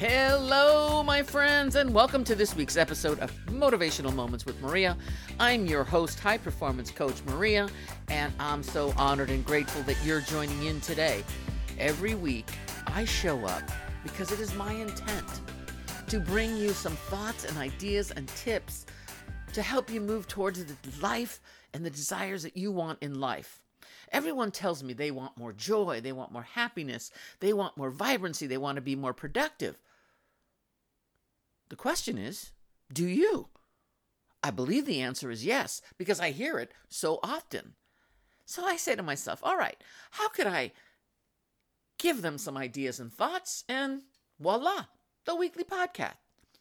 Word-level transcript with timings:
Hello, 0.00 1.02
my 1.02 1.22
friends, 1.22 1.76
and 1.76 1.92
welcome 1.92 2.24
to 2.24 2.34
this 2.34 2.56
week's 2.56 2.78
episode 2.78 3.18
of 3.18 3.30
Motivational 3.48 4.14
Moments 4.14 4.46
with 4.46 4.58
Maria. 4.62 4.96
I'm 5.38 5.66
your 5.66 5.84
host, 5.84 6.18
high 6.18 6.38
performance 6.38 6.90
coach 6.90 7.22
Maria, 7.26 7.68
and 8.08 8.32
I'm 8.40 8.62
so 8.62 8.94
honored 8.96 9.28
and 9.28 9.44
grateful 9.44 9.82
that 9.82 10.02
you're 10.02 10.22
joining 10.22 10.64
in 10.64 10.80
today. 10.80 11.22
Every 11.78 12.14
week, 12.14 12.48
I 12.86 13.04
show 13.04 13.44
up 13.44 13.62
because 14.02 14.32
it 14.32 14.40
is 14.40 14.54
my 14.54 14.72
intent 14.72 15.42
to 16.08 16.18
bring 16.18 16.56
you 16.56 16.70
some 16.70 16.96
thoughts 16.96 17.44
and 17.44 17.58
ideas 17.58 18.10
and 18.10 18.26
tips 18.28 18.86
to 19.52 19.60
help 19.60 19.90
you 19.90 20.00
move 20.00 20.26
towards 20.26 20.64
the 20.64 20.76
life 21.02 21.42
and 21.74 21.84
the 21.84 21.90
desires 21.90 22.42
that 22.44 22.56
you 22.56 22.72
want 22.72 23.02
in 23.02 23.20
life. 23.20 23.60
Everyone 24.12 24.50
tells 24.50 24.82
me 24.82 24.94
they 24.94 25.10
want 25.10 25.36
more 25.36 25.52
joy, 25.52 26.00
they 26.02 26.12
want 26.12 26.32
more 26.32 26.42
happiness, 26.54 27.10
they 27.40 27.52
want 27.52 27.76
more 27.76 27.90
vibrancy, 27.90 28.46
they 28.46 28.56
want 28.56 28.76
to 28.76 28.82
be 28.82 28.96
more 28.96 29.12
productive. 29.12 29.76
The 31.70 31.76
question 31.76 32.18
is, 32.18 32.50
do 32.92 33.06
you? 33.06 33.48
I 34.42 34.50
believe 34.50 34.86
the 34.86 35.00
answer 35.00 35.30
is 35.30 35.46
yes, 35.46 35.80
because 35.96 36.18
I 36.18 36.32
hear 36.32 36.58
it 36.58 36.72
so 36.88 37.20
often. 37.22 37.74
So 38.44 38.64
I 38.64 38.76
say 38.76 38.96
to 38.96 39.02
myself, 39.02 39.38
all 39.44 39.56
right, 39.56 39.76
how 40.12 40.28
could 40.28 40.48
I 40.48 40.72
give 41.98 42.22
them 42.22 42.38
some 42.38 42.56
ideas 42.56 42.98
and 42.98 43.12
thoughts? 43.12 43.64
And 43.68 44.02
voila, 44.40 44.86
the 45.24 45.36
weekly 45.36 45.62
podcast. 45.62 46.14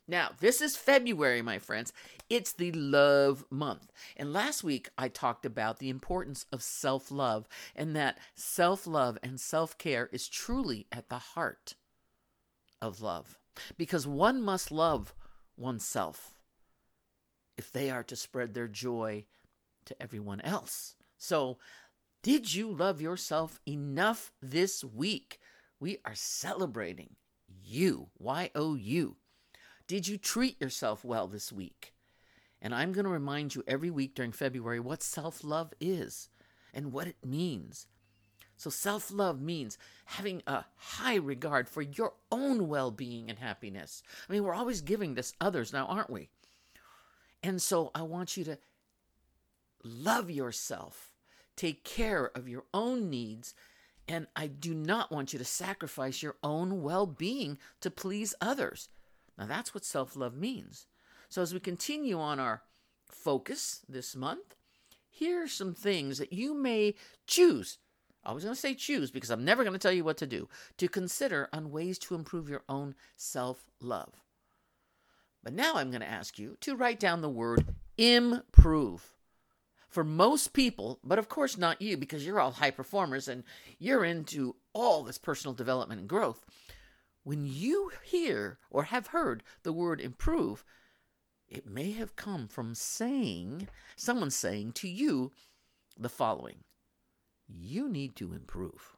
Now, 0.07 0.31
this 0.39 0.61
is 0.61 0.75
February, 0.75 1.41
my 1.41 1.57
friends. 1.57 1.91
It's 2.29 2.53
the 2.53 2.71
love 2.71 3.45
month. 3.49 3.91
And 4.15 4.31
last 4.31 4.63
week, 4.63 4.89
I 4.97 5.07
talked 5.07 5.45
about 5.45 5.79
the 5.79 5.89
importance 5.89 6.45
of 6.51 6.61
self 6.61 7.09
love 7.09 7.47
and 7.75 7.95
that 7.95 8.19
self 8.35 8.85
love 8.85 9.17
and 9.23 9.39
self 9.39 9.77
care 9.77 10.09
is 10.11 10.27
truly 10.27 10.85
at 10.91 11.09
the 11.09 11.17
heart 11.17 11.75
of 12.81 13.01
love 13.01 13.38
because 13.77 14.07
one 14.07 14.41
must 14.41 14.71
love 14.71 15.13
oneself 15.57 16.33
if 17.57 17.71
they 17.71 17.89
are 17.89 18.03
to 18.03 18.16
spread 18.16 18.53
their 18.53 18.67
joy 18.67 19.25
to 19.85 20.01
everyone 20.01 20.41
else. 20.41 20.95
So, 21.17 21.57
did 22.21 22.53
you 22.53 22.71
love 22.71 23.01
yourself 23.01 23.59
enough 23.67 24.31
this 24.41 24.83
week? 24.83 25.39
We 25.79 25.97
are 26.05 26.16
celebrating 26.16 27.16
you, 27.63 28.09
Y 28.17 28.51
O 28.55 28.75
U. 28.75 29.17
Did 29.88 30.07
you 30.07 30.17
treat 30.17 30.59
yourself 30.61 31.03
well 31.03 31.27
this 31.27 31.51
week? 31.51 31.94
And 32.61 32.75
I'm 32.75 32.91
going 32.91 33.05
to 33.05 33.11
remind 33.11 33.55
you 33.55 33.63
every 33.67 33.89
week 33.89 34.16
during 34.16 34.31
February 34.31 34.79
what 34.79 35.01
self 35.01 35.44
love 35.44 35.73
is 35.79 36.29
and 36.73 36.91
what 36.91 37.07
it 37.07 37.25
means. 37.25 37.88
So, 38.59 38.69
self 38.69 39.09
love 39.09 39.39
means 39.41 39.77
having 40.03 40.43
a 40.45 40.65
high 40.75 41.15
regard 41.15 41.69
for 41.69 41.81
your 41.81 42.11
own 42.29 42.67
well 42.67 42.91
being 42.91 43.29
and 43.29 43.39
happiness. 43.39 44.03
I 44.27 44.33
mean, 44.33 44.43
we're 44.43 44.53
always 44.53 44.81
giving 44.81 45.16
this 45.16 45.31
others 45.39 45.71
now, 45.71 45.85
aren't 45.85 46.09
we? 46.09 46.27
And 47.41 47.61
so, 47.61 47.89
I 47.95 48.01
want 48.01 48.35
you 48.35 48.43
to 48.43 48.57
love 49.81 50.29
yourself, 50.29 51.13
take 51.55 51.85
care 51.85 52.31
of 52.35 52.49
your 52.49 52.66
own 52.73 53.09
needs, 53.09 53.53
and 54.09 54.27
I 54.35 54.47
do 54.47 54.73
not 54.73 55.09
want 55.09 55.31
you 55.31 55.39
to 55.39 55.45
sacrifice 55.45 56.21
your 56.21 56.35
own 56.44 56.81
well 56.81 57.05
being 57.05 57.59
to 57.79 57.89
please 57.89 58.35
others. 58.41 58.89
Now, 59.38 59.45
that's 59.45 59.73
what 59.73 59.85
self 59.85 60.17
love 60.17 60.35
means. 60.35 60.85
So, 61.29 61.41
as 61.41 61.53
we 61.53 61.61
continue 61.61 62.19
on 62.19 62.41
our 62.41 62.63
focus 63.05 63.85
this 63.88 64.17
month, 64.17 64.57
here 65.09 65.44
are 65.44 65.47
some 65.47 65.73
things 65.73 66.17
that 66.17 66.33
you 66.33 66.53
may 66.53 66.95
choose 67.25 67.77
I 68.30 68.31
was 68.31 68.44
going 68.44 68.53
to 68.53 68.61
say 68.61 68.75
choose 68.75 69.09
because 69.09 69.31
I'm 69.31 69.44
never 69.44 69.63
going 69.63 69.73
to 69.73 69.80
tell 69.80 69.91
you 69.91 70.03
what 70.03 70.17
to 70.17 70.27
do, 70.27 70.47
to 70.77 70.88
consider 70.88 71.49
on 71.52 71.72
ways 71.72 71.97
to 71.99 72.13
improve 72.13 72.47
your 72.47 72.61
own 72.69 72.94
self 73.17 73.66
love. 73.81 74.22
But 75.44 75.53
now 75.53 75.75
I'm 75.75 75.89
going 75.89 76.02
to 76.02 76.09
ask 76.09 76.38
you 76.38 76.55
to 76.61 76.75
write 76.75 77.00
down 77.00 77.22
the 77.22 77.30
word 77.30 77.73
improve. 77.97 79.16
For 79.88 80.03
most 80.03 80.53
people, 80.53 81.00
but 81.03 81.17
of 81.17 81.28
course 81.28 81.57
not 81.57 81.81
you 81.81 81.97
because 81.97 82.23
you're 82.23 82.40
all 82.40 82.51
high 82.51 82.69
performers 82.69 83.28
and 83.28 83.44
you're 83.79 84.06
into 84.06 84.56
all 84.73 85.01
this 85.01 85.17
personal 85.17 85.56
development 85.56 86.01
and 86.01 86.09
growth. 86.09 86.46
When 87.23 87.47
you 87.47 87.91
hear 88.03 88.59
or 88.69 88.84
have 88.84 89.07
heard 89.07 89.41
the 89.63 89.73
word 89.73 90.00
improve, 90.00 90.63
it 91.47 91.66
may 91.66 91.94
have 91.94 92.16
come 92.16 92.47
from 92.47 92.75
saying, 92.75 93.69
someone 93.96 94.29
saying 94.29 94.73
to 94.73 94.88
you 94.88 95.31
the 95.97 96.09
following 96.09 96.57
you 97.49 97.89
need 97.89 98.15
to 98.17 98.33
improve. 98.33 98.95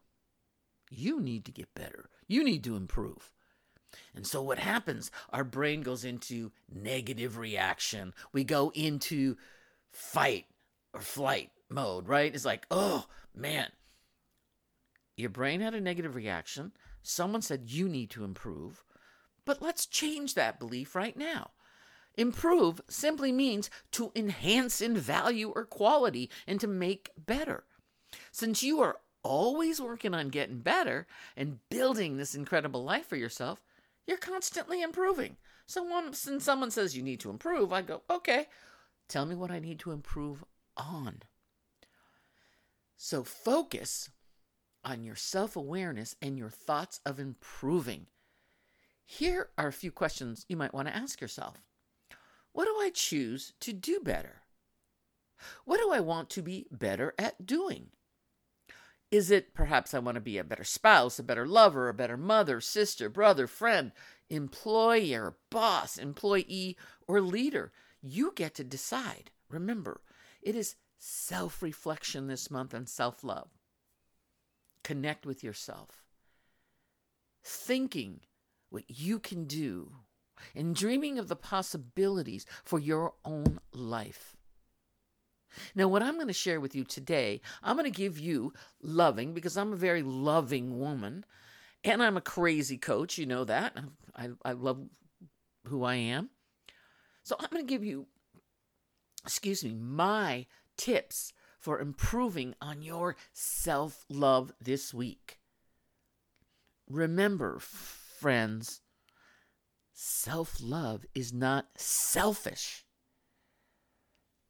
You 0.89 1.21
need 1.21 1.45
to 1.45 1.51
get 1.51 1.73
better. 1.73 2.09
You 2.27 2.43
need 2.43 2.63
to 2.65 2.75
improve. 2.75 3.31
And 4.15 4.25
so 4.25 4.41
what 4.41 4.59
happens? 4.59 5.11
Our 5.31 5.43
brain 5.43 5.81
goes 5.81 6.05
into 6.05 6.51
negative 6.73 7.37
reaction. 7.37 8.13
We 8.33 8.43
go 8.43 8.71
into 8.73 9.37
fight 9.91 10.45
or 10.93 11.01
flight 11.01 11.51
mode, 11.69 12.07
right? 12.07 12.33
It's 12.33 12.45
like, 12.45 12.65
oh 12.71 13.05
man, 13.33 13.69
your 15.15 15.29
brain 15.29 15.61
had 15.61 15.73
a 15.73 15.81
negative 15.81 16.15
reaction. 16.15 16.73
Someone 17.03 17.41
said 17.41 17.69
you 17.69 17.87
need 17.89 18.09
to 18.11 18.23
improve. 18.23 18.83
But 19.45 19.61
let's 19.61 19.85
change 19.85 20.35
that 20.35 20.59
belief 20.59 20.95
right 20.95 21.17
now. 21.17 21.51
Improve 22.15 22.81
simply 22.89 23.31
means 23.31 23.69
to 23.91 24.11
enhance 24.15 24.81
in 24.81 24.97
value 24.97 25.51
or 25.55 25.65
quality 25.65 26.29
and 26.45 26.59
to 26.59 26.67
make 26.67 27.09
better. 27.17 27.63
Since 28.31 28.63
you 28.63 28.81
are 28.81 28.99
always 29.23 29.81
working 29.81 30.13
on 30.13 30.29
getting 30.29 30.59
better 30.59 31.07
and 31.35 31.59
building 31.69 32.17
this 32.17 32.35
incredible 32.35 32.83
life 32.83 33.07
for 33.07 33.15
yourself, 33.15 33.61
you're 34.07 34.17
constantly 34.17 34.81
improving. 34.81 35.37
So 35.67 35.83
when 35.83 36.13
someone 36.13 36.71
says 36.71 36.95
you 36.95 37.03
need 37.03 37.19
to 37.21 37.29
improve, 37.29 37.71
I 37.71 37.81
go, 37.81 38.01
okay, 38.09 38.47
tell 39.07 39.25
me 39.25 39.35
what 39.35 39.51
I 39.51 39.59
need 39.59 39.79
to 39.79 39.91
improve 39.91 40.43
on. 40.75 41.21
So 42.97 43.23
focus 43.23 44.09
on 44.83 45.03
your 45.03 45.15
self 45.15 45.55
awareness 45.55 46.15
and 46.21 46.37
your 46.37 46.49
thoughts 46.49 46.99
of 47.05 47.19
improving. 47.19 48.07
Here 49.05 49.49
are 49.57 49.67
a 49.67 49.73
few 49.73 49.91
questions 49.91 50.45
you 50.47 50.57
might 50.57 50.73
want 50.73 50.87
to 50.87 50.95
ask 50.95 51.21
yourself 51.21 51.61
What 52.53 52.65
do 52.65 52.71
I 52.79 52.91
choose 52.93 53.53
to 53.61 53.73
do 53.73 53.99
better? 53.99 54.41
What 55.65 55.79
do 55.79 55.91
I 55.91 55.99
want 55.99 56.29
to 56.31 56.41
be 56.41 56.67
better 56.71 57.13
at 57.17 57.45
doing? 57.45 57.87
Is 59.11 59.29
it 59.29 59.53
perhaps 59.53 59.93
I 59.93 59.99
want 59.99 60.15
to 60.15 60.21
be 60.21 60.37
a 60.37 60.43
better 60.43 60.63
spouse, 60.63 61.19
a 61.19 61.23
better 61.23 61.45
lover, 61.45 61.89
a 61.89 61.93
better 61.93 62.15
mother, 62.15 62.61
sister, 62.61 63.09
brother, 63.09 63.45
friend, 63.45 63.91
employer, 64.29 65.35
boss, 65.49 65.97
employee, 65.97 66.77
or 67.07 67.19
leader? 67.19 67.73
You 68.01 68.31
get 68.33 68.55
to 68.55 68.63
decide. 68.63 69.29
Remember, 69.49 69.99
it 70.41 70.55
is 70.55 70.75
self 70.97 71.61
reflection 71.61 72.27
this 72.27 72.49
month 72.49 72.73
and 72.73 72.87
self 72.87 73.21
love. 73.21 73.49
Connect 74.81 75.25
with 75.25 75.43
yourself. 75.43 76.05
Thinking 77.43 78.21
what 78.69 78.85
you 78.87 79.19
can 79.19 79.43
do 79.45 79.91
and 80.55 80.73
dreaming 80.73 81.19
of 81.19 81.27
the 81.27 81.35
possibilities 81.35 82.45
for 82.63 82.79
your 82.79 83.13
own 83.25 83.59
life. 83.73 84.37
Now, 85.75 85.87
what 85.87 86.03
I'm 86.03 86.15
going 86.15 86.27
to 86.27 86.33
share 86.33 86.59
with 86.59 86.75
you 86.75 86.83
today, 86.83 87.41
I'm 87.63 87.75
going 87.75 87.91
to 87.91 87.97
give 87.97 88.19
you 88.19 88.53
loving 88.81 89.33
because 89.33 89.57
I'm 89.57 89.73
a 89.73 89.77
very 89.77 90.01
loving 90.03 90.79
woman 90.79 91.25
and 91.83 92.01
I'm 92.01 92.17
a 92.17 92.21
crazy 92.21 92.77
coach. 92.77 93.17
You 93.17 93.25
know 93.25 93.43
that. 93.45 93.77
I, 94.15 94.29
I 94.43 94.51
love 94.53 94.81
who 95.65 95.83
I 95.83 95.95
am. 95.95 96.29
So 97.23 97.35
I'm 97.39 97.49
going 97.51 97.65
to 97.65 97.69
give 97.69 97.83
you, 97.83 98.07
excuse 99.23 99.63
me, 99.63 99.73
my 99.73 100.45
tips 100.77 101.33
for 101.59 101.79
improving 101.79 102.55
on 102.61 102.81
your 102.81 103.15
self 103.33 104.03
love 104.09 104.51
this 104.59 104.93
week. 104.93 105.39
Remember, 106.89 107.59
friends, 107.59 108.81
self 109.93 110.57
love 110.61 111.05
is 111.13 111.31
not 111.31 111.67
selfish. 111.77 112.85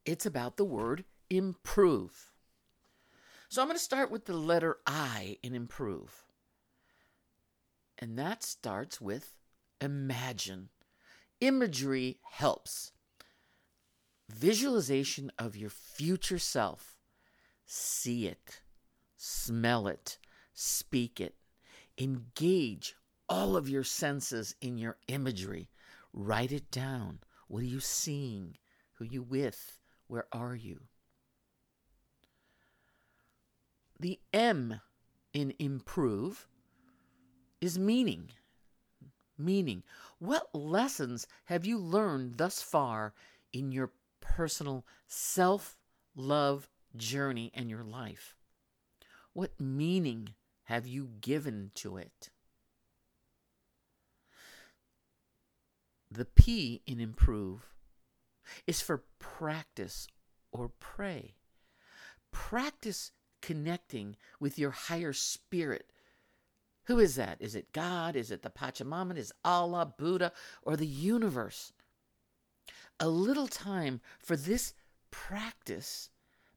It's 0.04 0.26
about 0.26 0.56
the 0.56 0.64
word 0.64 1.04
improve. 1.30 2.32
So 3.48 3.60
I'm 3.60 3.68
going 3.68 3.76
to 3.76 3.82
start 3.82 4.10
with 4.10 4.24
the 4.24 4.36
letter 4.36 4.78
I 4.86 5.36
in 5.42 5.54
improve. 5.54 6.24
And 7.98 8.18
that 8.18 8.42
starts 8.42 9.00
with 9.00 9.34
imagine. 9.80 10.70
Imagery 11.40 12.18
helps. 12.22 12.92
Visualization 14.28 15.30
of 15.38 15.56
your 15.56 15.70
future 15.70 16.38
self. 16.38 16.96
See 17.66 18.26
it, 18.26 18.62
smell 19.16 19.86
it, 19.86 20.18
speak 20.52 21.20
it. 21.20 21.34
Engage 21.98 22.96
all 23.28 23.56
of 23.56 23.68
your 23.68 23.84
senses 23.84 24.54
in 24.60 24.78
your 24.78 24.96
imagery. 25.08 25.68
Write 26.12 26.52
it 26.52 26.70
down. 26.70 27.20
What 27.48 27.62
are 27.62 27.66
you 27.66 27.80
seeing? 27.80 28.56
Who 28.94 29.04
are 29.04 29.08
you 29.08 29.22
with? 29.22 29.78
Where 30.06 30.26
are 30.32 30.54
you? 30.54 30.80
The 33.98 34.18
M 34.32 34.80
in 35.32 35.54
improve 35.58 36.48
is 37.60 37.78
meaning. 37.78 38.30
Meaning, 39.38 39.82
what 40.18 40.54
lessons 40.54 41.26
have 41.46 41.64
you 41.64 41.78
learned 41.78 42.34
thus 42.36 42.60
far 42.60 43.14
in 43.52 43.72
your 43.72 43.92
personal 44.20 44.84
self 45.06 45.76
love 46.14 46.68
journey 46.96 47.50
and 47.54 47.70
your 47.70 47.84
life? 47.84 48.34
What 49.32 49.58
meaning 49.60 50.34
have 50.64 50.86
you 50.86 51.08
given 51.20 51.70
to 51.76 51.96
it? 51.96 52.30
The 56.10 56.26
P 56.26 56.82
in 56.86 57.00
improve 57.00 57.66
is 58.66 58.80
for 58.80 59.04
practice 59.18 60.06
or 60.52 60.70
pray. 60.80 61.34
Practice 62.30 63.12
connecting 63.40 64.16
with 64.40 64.58
your 64.58 64.70
higher 64.70 65.12
spirit. 65.12 65.92
Who 66.84 66.98
is 66.98 67.16
that? 67.16 67.36
Is 67.40 67.54
it 67.54 67.72
God? 67.72 68.16
Is 68.16 68.30
it 68.30 68.42
the 68.42 68.50
Pachamama? 68.50 69.16
Is 69.16 69.32
Allah, 69.44 69.94
Buddha, 69.96 70.32
or 70.62 70.76
the 70.76 70.86
universe? 70.86 71.72
A 72.98 73.08
little 73.08 73.46
time 73.46 74.00
for 74.18 74.36
this 74.36 74.74
practice 75.10 76.10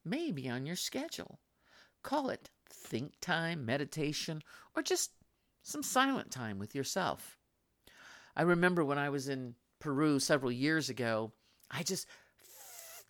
may 0.04 0.32
be 0.32 0.50
on 0.50 0.66
your 0.66 0.76
schedule. 0.76 1.40
Call 2.04 2.30
it 2.30 2.50
think 2.70 3.14
time, 3.20 3.66
meditation, 3.66 4.42
or 4.76 4.84
just 4.84 5.12
some 5.64 5.84
silent 5.84 6.32
time 6.32 6.60
with 6.60 6.76
yourself. 6.76 7.38
I 8.36 8.44
remember 8.44 8.84
when 8.84 8.98
I 8.98 9.10
was 9.10 9.28
in 9.28 9.56
Peru 9.80 10.20
several 10.20 10.52
years 10.52 10.90
ago, 10.90 11.32
I 11.75 11.83
just 11.83 12.07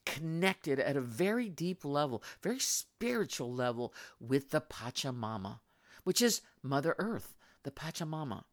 connected 0.05 0.79
at 0.79 0.97
a 0.97 1.01
very 1.01 1.49
deep 1.49 1.85
level, 1.85 2.23
very 2.41 2.59
spiritual 2.59 3.53
level 3.53 3.93
with 4.19 4.51
the 4.51 4.61
Pachamama, 4.61 5.59
which 6.03 6.21
is 6.21 6.41
Mother 6.63 6.95
Earth, 6.97 7.35
the 7.63 7.71
Pachamama. 7.71 8.43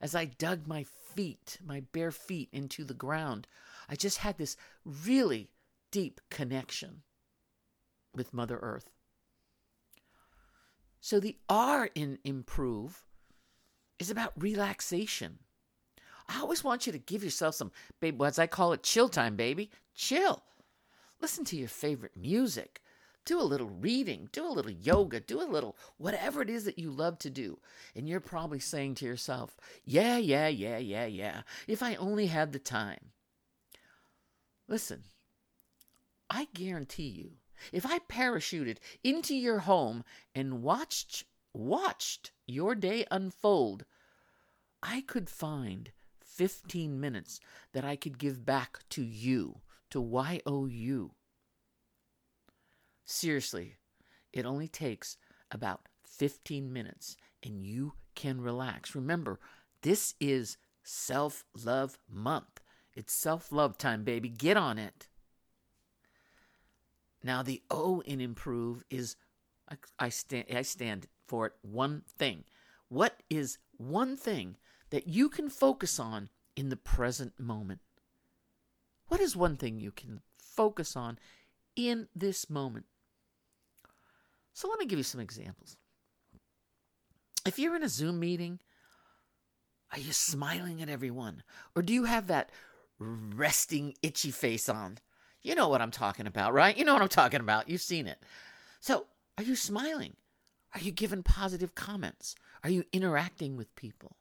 As 0.00 0.14
I 0.14 0.26
dug 0.26 0.66
my 0.66 0.84
feet, 1.14 1.58
my 1.64 1.80
bare 1.92 2.10
feet 2.10 2.48
into 2.52 2.84
the 2.84 2.94
ground, 2.94 3.46
I 3.88 3.96
just 3.96 4.18
had 4.18 4.38
this 4.38 4.56
really 4.84 5.50
deep 5.90 6.20
connection 6.30 7.02
with 8.14 8.34
Mother 8.34 8.58
Earth. 8.60 8.90
So 11.00 11.20
the 11.20 11.38
R 11.48 11.90
in 11.94 12.18
improve 12.24 13.06
is 13.98 14.10
about 14.10 14.32
relaxation. 14.36 15.38
I 16.28 16.40
always 16.40 16.64
want 16.64 16.86
you 16.86 16.92
to 16.92 16.98
give 16.98 17.22
yourself 17.22 17.54
some, 17.54 17.72
baby, 18.00 18.24
as 18.24 18.38
I 18.38 18.46
call 18.46 18.72
it, 18.72 18.82
chill 18.82 19.08
time, 19.08 19.36
baby. 19.36 19.70
Chill. 19.94 20.42
Listen 21.20 21.44
to 21.46 21.56
your 21.56 21.68
favorite 21.68 22.16
music. 22.16 22.80
Do 23.24 23.40
a 23.40 23.42
little 23.42 23.70
reading, 23.70 24.28
do 24.32 24.44
a 24.44 24.52
little 24.52 24.70
yoga, 24.70 25.18
do 25.18 25.40
a 25.40 25.48
little 25.48 25.78
whatever 25.96 26.42
it 26.42 26.50
is 26.50 26.66
that 26.66 26.78
you 26.78 26.90
love 26.90 27.18
to 27.20 27.30
do. 27.30 27.58
And 27.96 28.06
you're 28.06 28.20
probably 28.20 28.58
saying 28.58 28.96
to 28.96 29.06
yourself, 29.06 29.56
yeah, 29.84 30.18
yeah, 30.18 30.48
yeah, 30.48 30.76
yeah, 30.76 31.06
yeah, 31.06 31.42
if 31.66 31.82
I 31.82 31.94
only 31.94 32.26
had 32.26 32.52
the 32.52 32.58
time. 32.58 33.12
Listen, 34.68 35.04
I 36.28 36.48
guarantee 36.52 37.08
you, 37.08 37.32
if 37.72 37.86
I 37.86 38.00
parachuted 38.00 38.76
into 39.02 39.34
your 39.34 39.60
home 39.60 40.04
and 40.34 40.62
watched 40.62 41.24
watched 41.54 42.32
your 42.46 42.74
day 42.74 43.06
unfold, 43.10 43.84
I 44.82 45.00
could 45.00 45.30
find 45.30 45.92
15 46.34 47.00
minutes 47.00 47.40
that 47.72 47.84
I 47.84 47.96
could 47.96 48.18
give 48.18 48.44
back 48.44 48.80
to 48.90 49.02
you, 49.02 49.60
to 49.90 50.00
YOU. 50.68 51.12
Seriously, 53.04 53.76
it 54.32 54.46
only 54.46 54.68
takes 54.68 55.16
about 55.50 55.82
15 56.04 56.72
minutes 56.72 57.16
and 57.42 57.64
you 57.64 57.94
can 58.14 58.40
relax. 58.40 58.94
Remember, 58.94 59.38
this 59.82 60.14
is 60.20 60.56
self 60.82 61.44
love 61.62 61.98
month. 62.10 62.60
It's 62.94 63.12
self 63.12 63.52
love 63.52 63.76
time, 63.76 64.04
baby. 64.04 64.28
Get 64.28 64.56
on 64.56 64.78
it. 64.78 65.08
Now, 67.22 67.42
the 67.42 67.62
O 67.70 68.00
in 68.00 68.20
improve 68.20 68.84
is 68.90 69.16
I, 69.70 69.76
I, 69.98 70.08
stand, 70.08 70.46
I 70.54 70.62
stand 70.62 71.06
for 71.26 71.46
it 71.46 71.52
one 71.62 72.02
thing. 72.18 72.44
What 72.88 73.22
is 73.30 73.58
one 73.76 74.16
thing 74.16 74.56
that 74.94 75.08
you 75.08 75.28
can 75.28 75.50
focus 75.50 75.98
on 75.98 76.28
in 76.54 76.68
the 76.68 76.76
present 76.76 77.32
moment. 77.36 77.80
What 79.08 79.20
is 79.20 79.34
one 79.34 79.56
thing 79.56 79.80
you 79.80 79.90
can 79.90 80.20
focus 80.38 80.94
on 80.94 81.18
in 81.74 82.06
this 82.14 82.48
moment? 82.48 82.86
So 84.52 84.68
let 84.68 84.78
me 84.78 84.86
give 84.86 85.00
you 85.00 85.02
some 85.02 85.20
examples. 85.20 85.76
If 87.44 87.58
you're 87.58 87.74
in 87.74 87.82
a 87.82 87.88
Zoom 87.88 88.20
meeting, 88.20 88.60
are 89.90 89.98
you 89.98 90.12
smiling 90.12 90.80
at 90.80 90.88
everyone? 90.88 91.42
Or 91.74 91.82
do 91.82 91.92
you 91.92 92.04
have 92.04 92.28
that 92.28 92.50
resting, 93.00 93.94
itchy 94.00 94.30
face 94.30 94.68
on? 94.68 94.98
You 95.42 95.56
know 95.56 95.68
what 95.68 95.82
I'm 95.82 95.90
talking 95.90 96.28
about, 96.28 96.54
right? 96.54 96.78
You 96.78 96.84
know 96.84 96.92
what 96.92 97.02
I'm 97.02 97.08
talking 97.08 97.40
about. 97.40 97.68
You've 97.68 97.80
seen 97.80 98.06
it. 98.06 98.22
So, 98.78 99.06
are 99.38 99.42
you 99.42 99.56
smiling? 99.56 100.14
Are 100.72 100.80
you 100.80 100.92
giving 100.92 101.24
positive 101.24 101.74
comments? 101.74 102.36
Are 102.62 102.70
you 102.70 102.84
interacting 102.92 103.56
with 103.56 103.74
people? 103.74 104.14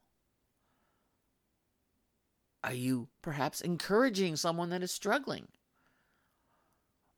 Are 2.64 2.74
you 2.74 3.10
perhaps 3.22 3.62
encouraging 3.62 4.36
someone 4.36 4.70
that 4.70 4.84
is 4.84 4.92
struggling? 4.92 5.48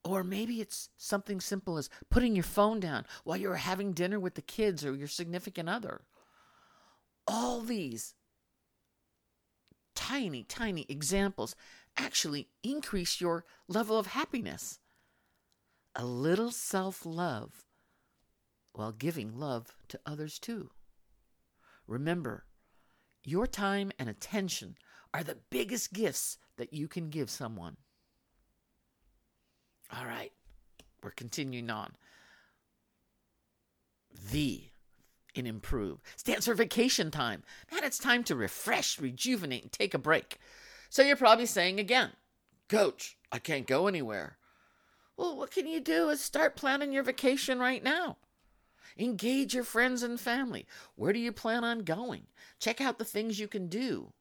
Or 0.04 0.24
maybe 0.24 0.62
it's 0.62 0.90
something 0.98 1.40
simple 1.40 1.78
as 1.78 1.90
putting 2.10 2.36
your 2.36 2.44
phone 2.44 2.80
down 2.80 3.06
while 3.24 3.38
you're 3.38 3.56
having 3.56 3.94
dinner 3.94 4.20
with 4.20 4.36
the 4.36 4.42
kids 4.42 4.86
or 4.86 4.96
your 4.96 5.08
significant 5.08 5.70
other. 5.70 6.02
All 7.28 7.62
these 7.62 8.14
tiny, 9.96 10.44
tiny 10.44 10.86
examples 10.90 11.56
actually 11.98 12.50
increase 12.64 13.20
your 13.20 13.46
level 13.68 13.98
of 13.98 14.08
happiness. 14.08 14.80
A 15.96 16.06
little 16.06 16.52
self 16.52 17.06
love 17.06 17.66
while 18.74 18.92
giving 18.92 19.40
love 19.40 19.76
to 19.88 20.00
others 20.06 20.38
too. 20.38 20.70
Remember, 21.88 22.46
your 23.24 23.48
time 23.48 23.92
and 23.98 24.10
attention 24.10 24.78
are 25.16 25.24
the 25.24 25.38
biggest 25.50 25.94
gifts 25.94 26.38
that 26.58 26.74
you 26.74 26.90
can 26.90 27.10
give 27.10 27.30
someone. 27.30 27.78
All 29.98 30.06
right, 30.06 30.34
we're 31.02 31.12
continuing 31.12 31.70
on. 31.70 31.94
The 34.30 34.64
in 35.34 35.48
improve 35.48 36.02
stands 36.18 36.48
for 36.48 36.54
vacation 36.54 37.12
time. 37.12 37.44
Man, 37.72 37.86
it's 37.86 37.98
time 37.98 38.26
to 38.26 38.36
refresh, 38.36 39.00
rejuvenate, 39.00 39.64
and 39.64 39.72
take 39.72 39.94
a 39.94 40.00
break. 40.00 40.38
So 40.90 41.02
you're 41.02 41.16
probably 41.16 41.46
saying 41.46 41.80
again, 41.80 42.12
Coach, 42.68 43.18
I 43.32 43.40
can't 43.40 43.68
go 43.68 43.88
anywhere. 43.88 44.38
Well, 45.16 45.38
what 45.38 45.52
can 45.52 45.66
you 45.66 45.80
do 45.80 46.10
is 46.10 46.20
start 46.20 46.58
planning 46.58 46.92
your 46.92 47.04
vacation 47.04 47.60
right 47.60 47.84
now. 47.84 48.18
Engage 48.98 49.54
your 49.54 49.64
friends 49.64 50.04
and 50.04 50.20
family. 50.20 50.66
Where 50.96 51.14
do 51.14 51.20
you 51.20 51.32
plan 51.32 51.64
on 51.64 51.80
going? 51.80 52.24
Check 52.60 52.82
out 52.82 52.98
the 52.98 53.06
things 53.06 53.40
you 53.40 53.48
can 53.48 53.68
do 53.68 54.12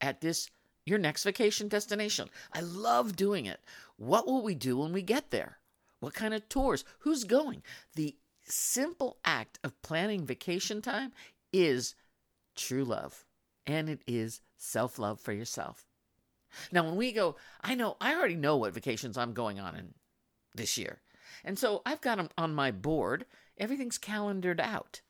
at 0.00 0.20
this 0.20 0.50
your 0.86 0.98
next 0.98 1.24
vacation 1.24 1.68
destination. 1.68 2.28
I 2.52 2.60
love 2.60 3.14
doing 3.14 3.46
it. 3.46 3.60
What 3.96 4.26
will 4.26 4.42
we 4.42 4.54
do 4.54 4.78
when 4.78 4.92
we 4.92 5.02
get 5.02 5.30
there? 5.30 5.58
What 6.00 6.14
kind 6.14 6.32
of 6.32 6.48
tours? 6.48 6.84
Who's 7.00 7.24
going? 7.24 7.62
The 7.94 8.16
simple 8.42 9.18
act 9.24 9.58
of 9.62 9.80
planning 9.82 10.24
vacation 10.24 10.80
time 10.82 11.12
is 11.52 11.94
true 12.56 12.84
love, 12.84 13.24
and 13.66 13.88
it 13.88 14.02
is 14.06 14.40
self 14.56 14.98
love 14.98 15.20
for 15.20 15.32
yourself. 15.32 15.84
Now, 16.72 16.84
when 16.84 16.96
we 16.96 17.12
go, 17.12 17.36
I 17.60 17.74
know, 17.74 17.96
I 18.00 18.14
already 18.14 18.34
know 18.34 18.56
what 18.56 18.74
vacations 18.74 19.16
I'm 19.16 19.34
going 19.34 19.60
on 19.60 19.76
in 19.76 19.94
this 20.54 20.76
year. 20.76 21.00
And 21.44 21.58
so 21.58 21.80
I've 21.86 22.00
got 22.00 22.18
them 22.18 22.28
on 22.36 22.54
my 22.54 22.70
board. 22.70 23.24
Everything's 23.56 23.98
calendared 23.98 24.60
out. 24.60 25.00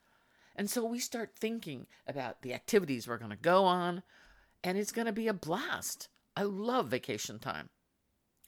And 0.55 0.69
so 0.69 0.85
we 0.85 0.99
start 0.99 1.31
thinking 1.35 1.87
about 2.07 2.43
the 2.43 2.53
activities 2.53 3.09
we're 3.09 3.17
going 3.17 3.31
to 3.31 3.37
go 3.37 3.65
on, 3.65 4.03
and 4.63 4.77
it's 4.79 4.93
going 4.93 5.07
to 5.07 5.13
be 5.13 5.29
a 5.29 5.35
blast. 5.35 6.09
I 6.37 6.43
love 6.43 6.89
vacation 6.89 7.39
time. 7.39 7.71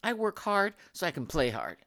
I 0.02 0.12
work 0.12 0.38
hard 0.40 0.74
so 0.92 1.06
I 1.06 1.10
can 1.10 1.26
play 1.26 1.50
hard 1.50 1.78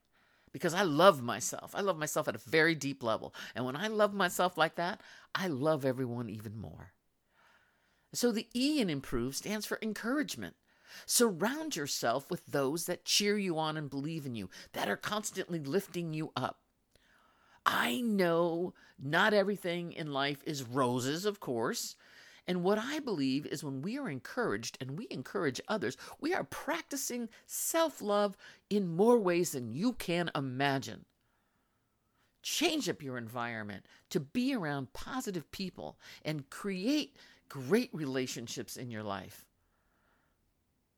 because 0.52 0.74
I 0.74 0.84
love 0.84 1.22
myself. 1.22 1.72
I 1.76 1.82
love 1.82 1.98
myself 1.98 2.28
at 2.28 2.36
a 2.36 2.50
very 2.50 2.76
deep 2.76 3.04
level. 3.04 3.34
And 3.56 3.66
when 3.66 3.76
I 3.76 3.88
love 3.88 4.14
myself 4.14 4.58
like 4.58 4.76
that, 4.76 5.02
I 5.34 5.48
love 5.48 5.84
everyone 5.84 6.30
even 6.30 6.58
more. 6.58 6.94
So 8.14 8.32
the 8.32 8.48
E 8.56 8.80
in 8.80 8.90
improve 8.90 9.36
stands 9.36 9.66
for 9.66 9.78
encouragement. 9.82 10.56
Surround 11.06 11.76
yourself 11.76 12.32
with 12.32 12.46
those 12.46 12.86
that 12.86 13.04
cheer 13.04 13.38
you 13.38 13.60
on 13.60 13.76
and 13.76 13.90
believe 13.90 14.26
in 14.26 14.36
you, 14.36 14.50
that 14.72 14.88
are 14.88 14.96
constantly 14.96 15.60
lifting 15.60 16.14
you 16.14 16.32
up. 16.38 16.60
I 17.66 18.00
know 18.00 18.74
not 18.98 19.34
everything 19.34 19.92
in 19.92 20.14
life 20.14 20.42
is 20.46 20.64
roses, 20.64 21.26
of 21.26 21.40
course. 21.40 21.96
And 22.48 22.64
what 22.64 22.78
I 22.78 23.00
believe 23.00 23.46
is 23.48 23.64
when 23.64 23.82
we 23.82 23.98
are 23.98 24.10
encouraged 24.10 24.78
and 24.80 24.98
we 24.98 25.08
encourage 25.10 25.60
others, 25.68 25.98
we 26.20 26.34
are 26.34 26.44
practicing 26.44 27.30
self 27.48 28.02
love 28.02 28.38
in 28.70 28.96
more 28.96 29.18
ways 29.18 29.52
than 29.52 29.74
you 29.74 29.94
can 29.94 30.30
imagine. 30.36 31.06
Change 32.44 32.88
up 32.88 33.02
your 33.02 33.18
environment 33.18 33.86
to 34.12 34.20
be 34.20 34.54
around 34.54 34.94
positive 34.94 35.50
people 35.50 35.98
and 36.24 36.50
create 36.52 37.16
great 37.50 37.90
relationships 37.92 38.78
in 38.78 38.92
your 38.92 39.02
life. 39.02 39.46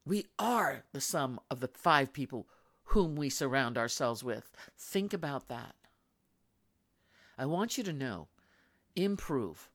We 0.06 0.26
are 0.38 0.84
the 0.92 1.02
sum 1.02 1.40
of 1.50 1.62
the 1.62 1.70
five 1.70 2.12
people 2.12 2.48
whom 2.84 3.16
we 3.16 3.30
surround 3.30 3.78
ourselves 3.78 4.24
with. 4.24 4.52
Think 4.78 5.14
about 5.14 5.48
that. 5.48 5.76
I 7.38 7.46
want 7.46 7.78
you 7.78 7.84
to 7.86 7.94
know 7.94 8.28
improve. 8.96 9.70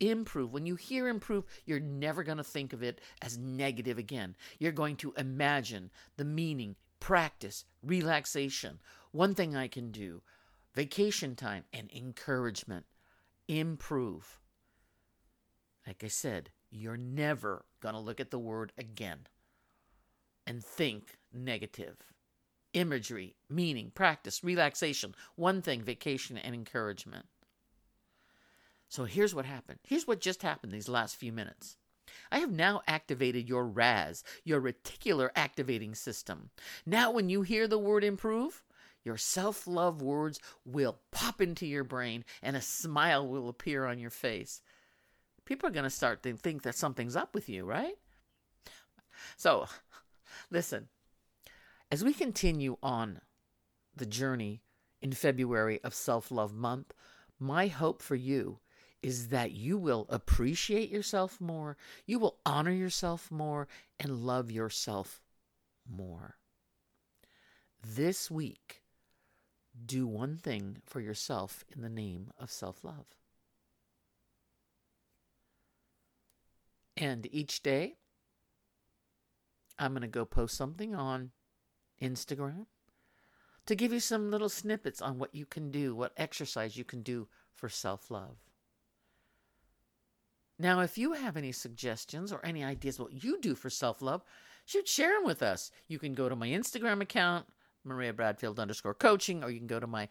Improve. 0.00 0.52
When 0.52 0.64
you 0.66 0.76
hear 0.76 1.08
improve, 1.08 1.44
you're 1.66 1.78
never 1.78 2.22
going 2.22 2.38
to 2.38 2.44
think 2.44 2.72
of 2.72 2.82
it 2.82 3.00
as 3.20 3.36
negative 3.36 3.98
again. 3.98 4.34
You're 4.58 4.72
going 4.72 4.96
to 4.96 5.12
imagine 5.16 5.90
the 6.16 6.24
meaning, 6.24 6.76
practice, 6.98 7.64
relaxation. 7.82 8.80
One 9.12 9.34
thing 9.34 9.54
I 9.54 9.68
can 9.68 9.90
do, 9.90 10.22
vacation 10.74 11.36
time, 11.36 11.64
and 11.72 11.90
encouragement. 11.94 12.86
Improve. 13.46 14.40
Like 15.86 16.02
I 16.02 16.08
said, 16.08 16.50
you're 16.70 16.96
never 16.96 17.64
going 17.82 17.94
to 17.94 18.00
look 18.00 18.20
at 18.20 18.30
the 18.30 18.38
word 18.38 18.72
again 18.78 19.26
and 20.46 20.64
think 20.64 21.18
negative. 21.32 21.96
Imagery, 22.72 23.34
meaning, 23.48 23.90
practice, 23.92 24.44
relaxation. 24.44 25.14
One 25.34 25.60
thing, 25.60 25.82
vacation 25.82 26.38
and 26.38 26.54
encouragement. 26.54 27.26
So 28.90 29.04
here's 29.04 29.36
what 29.36 29.44
happened. 29.46 29.78
Here's 29.84 30.08
what 30.08 30.20
just 30.20 30.42
happened 30.42 30.72
these 30.72 30.88
last 30.88 31.14
few 31.14 31.32
minutes. 31.32 31.76
I 32.32 32.40
have 32.40 32.50
now 32.50 32.82
activated 32.88 33.48
your 33.48 33.64
RAS, 33.64 34.24
your 34.44 34.60
reticular 34.60 35.30
activating 35.36 35.94
system. 35.94 36.50
Now, 36.84 37.12
when 37.12 37.28
you 37.28 37.42
hear 37.42 37.68
the 37.68 37.78
word 37.78 38.02
improve, 38.02 38.64
your 39.04 39.16
self 39.16 39.68
love 39.68 40.02
words 40.02 40.40
will 40.64 40.98
pop 41.12 41.40
into 41.40 41.68
your 41.68 41.84
brain 41.84 42.24
and 42.42 42.56
a 42.56 42.60
smile 42.60 43.26
will 43.28 43.48
appear 43.48 43.86
on 43.86 44.00
your 44.00 44.10
face. 44.10 44.60
People 45.44 45.68
are 45.68 45.72
going 45.72 45.84
to 45.84 45.90
start 45.90 46.24
to 46.24 46.36
think 46.36 46.62
that 46.62 46.74
something's 46.74 47.14
up 47.14 47.32
with 47.32 47.48
you, 47.48 47.64
right? 47.64 47.94
So, 49.36 49.66
listen, 50.50 50.88
as 51.92 52.02
we 52.02 52.12
continue 52.12 52.76
on 52.82 53.20
the 53.94 54.06
journey 54.06 54.62
in 55.00 55.12
February 55.12 55.78
of 55.84 55.94
Self 55.94 56.32
Love 56.32 56.52
Month, 56.52 56.92
my 57.38 57.68
hope 57.68 58.02
for 58.02 58.16
you 58.16 58.58
is 59.02 59.28
that 59.28 59.52
you 59.52 59.78
will 59.78 60.06
appreciate 60.08 60.90
yourself 60.90 61.40
more, 61.40 61.76
you 62.06 62.18
will 62.18 62.38
honor 62.44 62.72
yourself 62.72 63.30
more, 63.30 63.68
and 63.98 64.24
love 64.24 64.50
yourself 64.50 65.20
more. 65.88 66.36
This 67.82 68.30
week, 68.30 68.82
do 69.86 70.06
one 70.06 70.36
thing 70.36 70.78
for 70.84 71.00
yourself 71.00 71.64
in 71.74 71.82
the 71.82 71.88
name 71.88 72.30
of 72.38 72.50
self 72.50 72.84
love. 72.84 73.06
And 76.96 77.26
each 77.32 77.62
day, 77.62 77.94
I'm 79.78 79.92
going 79.92 80.02
to 80.02 80.08
go 80.08 80.26
post 80.26 80.54
something 80.56 80.94
on 80.94 81.30
Instagram 82.02 82.66
to 83.64 83.74
give 83.74 83.92
you 83.92 84.00
some 84.00 84.30
little 84.30 84.50
snippets 84.50 85.00
on 85.00 85.18
what 85.18 85.34
you 85.34 85.46
can 85.46 85.70
do, 85.70 85.94
what 85.94 86.12
exercise 86.16 86.76
you 86.76 86.84
can 86.84 87.02
do 87.02 87.28
for 87.54 87.70
self 87.70 88.10
love. 88.10 88.36
Now, 90.60 90.80
if 90.80 90.98
you 90.98 91.14
have 91.14 91.38
any 91.38 91.52
suggestions 91.52 92.32
or 92.32 92.44
any 92.44 92.62
ideas 92.62 93.00
what 93.00 93.24
you 93.24 93.40
do 93.40 93.54
for 93.54 93.70
self 93.70 94.02
love, 94.02 94.22
should 94.66 94.86
share 94.86 95.14
them 95.14 95.24
with 95.24 95.42
us. 95.42 95.70
You 95.88 95.98
can 95.98 96.12
go 96.12 96.28
to 96.28 96.36
my 96.36 96.48
Instagram 96.48 97.00
account, 97.00 97.46
Maria 97.82 98.12
Bradfield 98.12 98.60
underscore 98.60 98.92
coaching, 98.92 99.42
or 99.42 99.50
you 99.50 99.58
can 99.58 99.66
go 99.66 99.80
to 99.80 99.86
my 99.86 100.08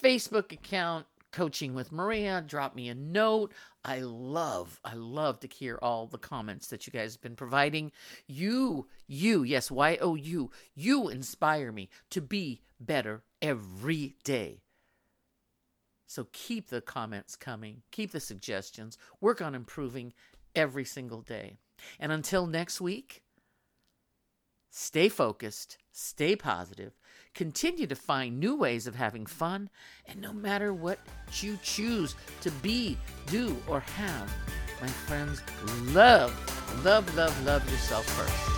Facebook 0.00 0.52
account, 0.52 1.06
Coaching 1.30 1.74
with 1.74 1.92
Maria. 1.92 2.42
Drop 2.46 2.74
me 2.74 2.88
a 2.88 2.94
note. 2.94 3.52
I 3.84 4.00
love, 4.00 4.80
I 4.82 4.94
love 4.94 5.40
to 5.40 5.48
hear 5.48 5.78
all 5.82 6.06
the 6.06 6.16
comments 6.16 6.68
that 6.68 6.86
you 6.86 6.92
guys 6.92 7.14
have 7.14 7.20
been 7.20 7.36
providing. 7.36 7.92
You, 8.26 8.86
you, 9.06 9.42
yes, 9.42 9.70
Y 9.70 9.98
O 10.00 10.14
U, 10.14 10.50
you 10.74 11.08
inspire 11.08 11.70
me 11.70 11.90
to 12.10 12.22
be 12.22 12.62
better 12.80 13.24
every 13.42 14.16
day. 14.24 14.62
So 16.08 16.26
keep 16.32 16.70
the 16.70 16.80
comments 16.80 17.36
coming, 17.36 17.82
keep 17.90 18.12
the 18.12 18.18
suggestions, 18.18 18.96
work 19.20 19.42
on 19.42 19.54
improving 19.54 20.14
every 20.56 20.84
single 20.84 21.20
day. 21.20 21.58
And 22.00 22.10
until 22.10 22.46
next 22.46 22.80
week, 22.80 23.22
stay 24.70 25.10
focused, 25.10 25.76
stay 25.92 26.34
positive, 26.34 26.98
continue 27.34 27.86
to 27.86 27.94
find 27.94 28.40
new 28.40 28.56
ways 28.56 28.86
of 28.86 28.94
having 28.94 29.26
fun, 29.26 29.68
and 30.06 30.18
no 30.18 30.32
matter 30.32 30.72
what 30.72 30.98
you 31.40 31.58
choose 31.62 32.14
to 32.40 32.50
be, 32.50 32.96
do, 33.26 33.54
or 33.68 33.80
have, 33.80 34.32
my 34.80 34.88
friends, 34.88 35.42
love, 35.94 36.32
love, 36.82 37.14
love, 37.16 37.44
love 37.44 37.70
yourself 37.70 38.06
first. 38.06 38.57